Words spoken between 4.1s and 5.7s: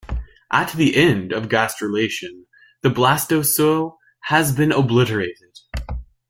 has been obliterated.